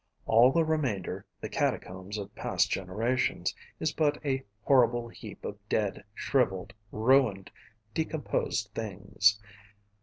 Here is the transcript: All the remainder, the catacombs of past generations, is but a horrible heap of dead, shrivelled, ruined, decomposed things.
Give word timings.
All 0.25 0.51
the 0.51 0.65
remainder, 0.65 1.27
the 1.39 1.47
catacombs 1.47 2.17
of 2.17 2.33
past 2.33 2.71
generations, 2.71 3.53
is 3.79 3.93
but 3.93 4.17
a 4.25 4.43
horrible 4.63 5.07
heap 5.07 5.45
of 5.45 5.59
dead, 5.69 6.03
shrivelled, 6.15 6.73
ruined, 6.91 7.51
decomposed 7.93 8.71
things. 8.73 9.39